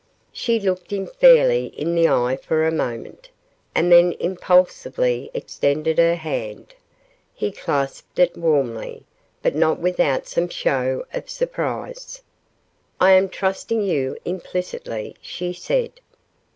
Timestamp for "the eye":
1.93-2.35